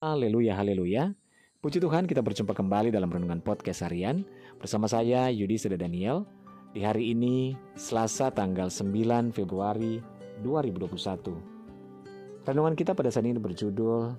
Haleluya, 0.00 0.56
haleluya. 0.56 1.12
Puji 1.60 1.76
Tuhan 1.76 2.08
kita 2.08 2.24
berjumpa 2.24 2.56
kembali 2.56 2.88
dalam 2.88 3.12
Renungan 3.12 3.44
Podcast 3.44 3.84
Harian 3.84 4.24
bersama 4.56 4.88
saya 4.88 5.28
Yudi 5.28 5.60
Seda 5.60 5.76
Daniel 5.76 6.24
di 6.72 6.80
hari 6.80 7.12
ini 7.12 7.52
Selasa 7.76 8.32
tanggal 8.32 8.72
9 8.72 8.96
Februari 9.28 10.00
2021. 10.40 12.48
Renungan 12.48 12.74
kita 12.80 12.96
pada 12.96 13.12
saat 13.12 13.28
ini 13.28 13.36
berjudul 13.36 14.16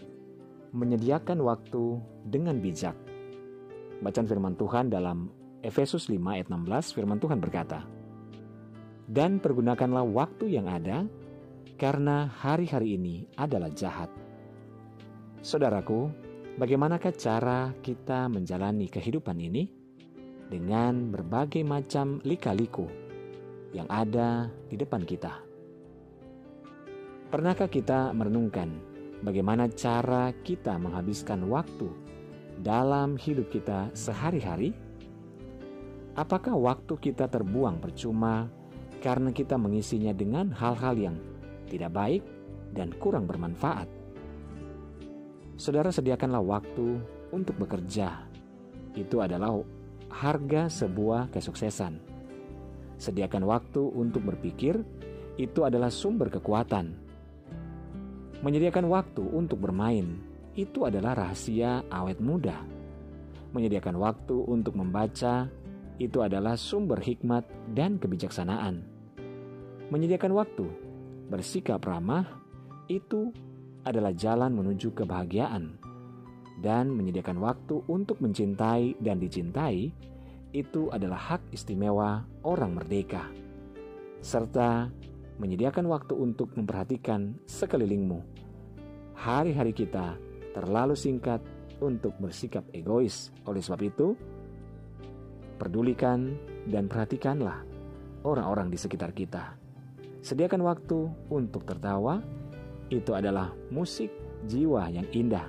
Menyediakan 0.70 1.42
Waktu 1.42 1.98
dengan 2.30 2.62
Bijak. 2.62 2.94
Bacaan 4.06 4.30
firman 4.30 4.54
Tuhan 4.54 4.94
dalam 4.94 5.34
Efesus 5.66 6.14
5 6.14 6.22
ayat 6.30 6.46
16 6.46 6.94
firman 6.94 7.18
Tuhan 7.18 7.42
berkata, 7.42 7.90
Dan 9.10 9.42
pergunakanlah 9.42 10.06
waktu 10.06 10.46
yang 10.46 10.70
ada 10.70 11.10
karena 11.82 12.30
hari-hari 12.30 13.02
ini 13.02 13.26
adalah 13.34 13.74
jahat. 13.74 14.14
Saudaraku, 15.42 16.06
bagaimanakah 16.62 17.18
cara 17.18 17.74
kita 17.82 18.30
menjalani 18.30 18.86
kehidupan 18.86 19.42
ini 19.42 19.74
dengan 20.54 21.10
berbagai 21.10 21.66
macam 21.66 22.22
lika-liku 22.22 22.86
yang 23.74 23.90
ada 23.90 24.54
di 24.70 24.78
depan 24.78 25.02
kita? 25.02 25.42
Pernahkah 27.34 27.66
kita 27.74 28.14
merenungkan 28.14 28.70
bagaimana 29.26 29.66
cara 29.74 30.30
kita 30.46 30.78
menghabiskan 30.78 31.50
waktu 31.50 31.90
dalam 32.62 33.18
hidup 33.18 33.50
kita 33.50 33.90
sehari-hari? 33.98 34.78
Apakah 36.14 36.54
waktu 36.54 37.02
kita 37.02 37.26
terbuang 37.26 37.82
percuma 37.82 38.46
karena 39.02 39.34
kita 39.34 39.58
mengisinya 39.58 40.14
dengan 40.14 40.54
hal-hal 40.54 40.94
yang 41.02 41.18
tidak 41.66 41.98
baik 41.98 42.22
dan 42.78 42.94
kurang 43.02 43.26
bermanfaat? 43.26 44.01
Saudara 45.62 45.94
sediakanlah 45.94 46.42
waktu 46.42 46.98
untuk 47.30 47.54
bekerja. 47.62 48.26
Itu 48.98 49.22
adalah 49.22 49.62
harga 50.10 50.66
sebuah 50.66 51.30
kesuksesan. 51.30 52.02
Sediakan 52.98 53.46
waktu 53.46 53.78
untuk 53.94 54.26
berpikir, 54.26 54.82
itu 55.38 55.62
adalah 55.62 55.94
sumber 55.94 56.34
kekuatan. 56.34 56.98
Menyediakan 58.42 58.90
waktu 58.90 59.22
untuk 59.22 59.62
bermain, 59.62 60.18
itu 60.58 60.82
adalah 60.82 61.14
rahasia 61.14 61.86
awet 61.94 62.18
muda. 62.18 62.66
Menyediakan 63.54 64.02
waktu 64.02 64.42
untuk 64.42 64.74
membaca, 64.74 65.46
itu 66.02 66.26
adalah 66.26 66.58
sumber 66.58 66.98
hikmat 66.98 67.46
dan 67.78 68.02
kebijaksanaan. 68.02 68.82
Menyediakan 69.94 70.34
waktu 70.34 70.66
bersikap 71.30 71.86
ramah, 71.86 72.26
itu 72.90 73.30
adalah 73.86 74.14
jalan 74.14 74.54
menuju 74.54 74.94
kebahagiaan, 74.94 75.78
dan 76.62 76.94
menyediakan 76.94 77.42
waktu 77.42 77.82
untuk 77.90 78.22
mencintai 78.22 79.02
dan 79.02 79.18
dicintai 79.18 79.90
itu 80.54 80.92
adalah 80.94 81.18
hak 81.18 81.42
istimewa 81.50 82.22
orang 82.46 82.78
merdeka, 82.78 83.26
serta 84.22 84.92
menyediakan 85.42 85.90
waktu 85.90 86.14
untuk 86.14 86.54
memperhatikan 86.54 87.34
sekelilingmu. 87.50 88.22
Hari-hari 89.18 89.74
kita 89.74 90.18
terlalu 90.54 90.94
singkat 90.94 91.42
untuk 91.82 92.14
bersikap 92.22 92.62
egois, 92.78 93.34
oleh 93.50 93.62
sebab 93.64 93.82
itu, 93.82 94.14
pedulikan 95.58 96.38
dan 96.70 96.86
perhatikanlah 96.86 97.66
orang-orang 98.22 98.70
di 98.70 98.78
sekitar 98.78 99.14
kita. 99.18 99.58
Sediakan 100.22 100.62
waktu 100.62 101.10
untuk 101.34 101.66
tertawa 101.66 102.22
itu 102.92 103.16
adalah 103.16 103.56
musik 103.72 104.12
jiwa 104.46 104.92
yang 104.92 105.08
indah. 105.16 105.48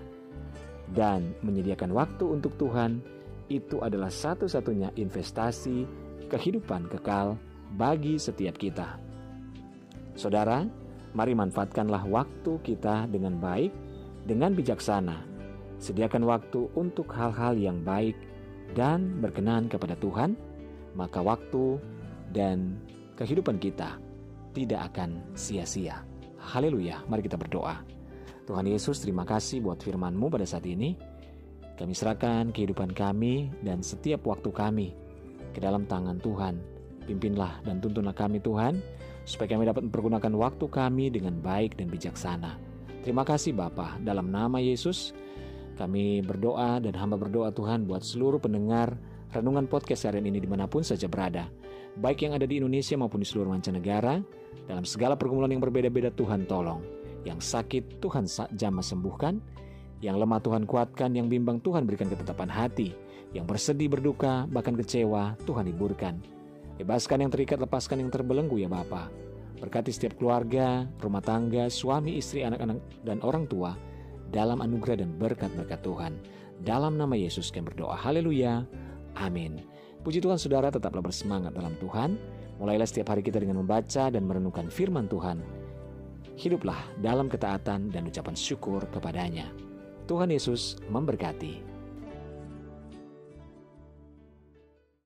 Dan 0.93 1.35
menyediakan 1.43 1.91
waktu 1.91 2.25
untuk 2.25 2.55
Tuhan 2.57 3.03
itu 3.51 3.83
adalah 3.83 4.09
satu-satunya 4.09 4.95
investasi 4.97 5.85
kehidupan 6.31 6.89
kekal 6.89 7.37
bagi 7.77 8.17
setiap 8.17 8.57
kita. 8.57 8.97
Saudara, 10.17 10.65
mari 11.13 11.33
manfaatkanlah 11.37 12.05
waktu 12.09 12.61
kita 12.65 13.09
dengan 13.09 13.37
baik, 13.41 13.73
dengan 14.25 14.53
bijaksana. 14.57 15.25
Sediakan 15.83 16.25
waktu 16.29 16.71
untuk 16.79 17.11
hal-hal 17.11 17.59
yang 17.59 17.83
baik 17.83 18.15
dan 18.77 19.19
berkenan 19.19 19.67
kepada 19.67 19.99
Tuhan, 19.99 20.39
maka 20.95 21.25
waktu 21.25 21.81
dan 22.31 22.79
kehidupan 23.17 23.59
kita 23.59 23.99
tidak 24.53 24.93
akan 24.93 25.25
sia-sia. 25.33 26.12
Haleluya, 26.43 27.07
mari 27.07 27.23
kita 27.23 27.39
berdoa. 27.39 27.87
Tuhan 28.51 28.67
Yesus, 28.67 28.99
terima 28.99 29.23
kasih 29.23 29.63
buat 29.63 29.79
firman-Mu 29.79 30.27
pada 30.27 30.43
saat 30.43 30.67
ini. 30.67 30.99
Kami 31.79 31.95
serahkan 31.95 32.51
kehidupan 32.51 32.91
kami 32.99 33.55
dan 33.63 33.79
setiap 33.79 34.27
waktu 34.27 34.51
kami 34.51 34.89
ke 35.55 35.63
dalam 35.63 35.87
tangan 35.87 36.19
Tuhan. 36.19 36.59
Pimpinlah 37.07 37.63
dan 37.63 37.79
tuntunlah 37.79 38.15
kami 38.15 38.43
Tuhan, 38.43 38.83
supaya 39.23 39.55
kami 39.55 39.71
dapat 39.71 39.87
mempergunakan 39.87 40.35
waktu 40.35 40.67
kami 40.67 41.15
dengan 41.15 41.39
baik 41.39 41.79
dan 41.79 41.87
bijaksana. 41.87 42.59
Terima 43.07 43.23
kasih 43.23 43.55
Bapa, 43.55 44.03
dalam 44.03 44.35
nama 44.35 44.59
Yesus 44.59 45.15
kami 45.79 46.21
berdoa 46.27 46.83
dan 46.83 46.95
hamba 46.99 47.17
berdoa 47.17 47.55
Tuhan 47.55 47.89
buat 47.89 48.05
seluruh 48.05 48.43
pendengar 48.43 48.99
renungan 49.33 49.67
podcast 49.67 50.05
harian 50.07 50.29
ini 50.29 50.39
di 50.39 50.49
mana 50.49 50.69
pun 50.69 50.85
saja 50.85 51.09
berada. 51.09 51.49
Baik 51.99 52.25
yang 52.25 52.33
ada 52.37 52.49
di 52.49 52.61
Indonesia 52.61 52.97
maupun 52.97 53.21
di 53.21 53.29
seluruh 53.29 53.53
mancanegara, 53.53 54.21
dalam 54.69 54.85
segala 54.85 55.17
pergumulan 55.17 55.53
yang 55.53 55.61
berbeda-beda 55.61 56.13
Tuhan 56.13 56.49
tolong. 56.49 56.81
Yang 57.25 57.53
sakit 57.53 58.01
Tuhan 58.01 58.25
jamah 58.57 58.85
sembuhkan, 58.85 59.41
yang 60.03 60.19
lemah 60.19 60.41
Tuhan 60.43 60.67
kuatkan, 60.67 61.15
yang 61.15 61.31
bimbang 61.31 61.63
Tuhan 61.63 61.87
berikan 61.87 62.11
ketetapan 62.11 62.51
hati, 62.51 62.93
yang 63.33 63.49
bersedih 63.49 63.89
berduka 63.93 64.49
bahkan 64.51 64.77
kecewa 64.77 65.37
Tuhan 65.45 65.69
hiburkan. 65.69 66.21
Bebaskan 66.81 67.29
yang 67.29 67.31
terikat, 67.31 67.61
lepaskan 67.61 68.03
yang 68.03 68.11
terbelenggu 68.11 68.59
ya 68.59 68.67
Bapa. 68.67 69.13
Berkati 69.63 69.95
setiap 69.95 70.19
keluarga, 70.19 70.91
rumah 70.99 71.23
tangga, 71.23 71.71
suami, 71.71 72.19
istri, 72.19 72.43
anak-anak, 72.43 72.83
dan 73.07 73.23
orang 73.23 73.47
tua 73.47 73.79
dalam 74.35 74.59
anugerah 74.59 75.07
dan 75.07 75.15
berkat-berkat 75.15 75.81
Tuhan. 75.87 76.19
Dalam 76.67 76.99
nama 76.99 77.15
Yesus 77.15 77.55
kami 77.55 77.71
berdoa. 77.71 77.95
Haleluya. 77.95 78.67
Amin. 79.19 79.65
Puji 80.03 80.19
Tuhan 80.19 80.37
saudara 80.37 80.69
tetaplah 80.69 81.03
bersemangat 81.03 81.55
dalam 81.55 81.79
Tuhan. 81.79 82.19
Mulailah 82.59 82.87
setiap 82.87 83.15
hari 83.15 83.23
kita 83.23 83.39
dengan 83.39 83.63
membaca 83.63 84.11
dan 84.11 84.23
merenungkan 84.27 84.71
firman 84.71 85.07
Tuhan. 85.11 85.41
Hiduplah 86.39 86.99
dalam 87.01 87.31
ketaatan 87.31 87.93
dan 87.93 88.03
ucapan 88.09 88.35
syukur 88.35 88.83
kepadanya. 88.91 89.47
Tuhan 90.11 90.35
Yesus 90.35 90.83
memberkati. 90.91 91.72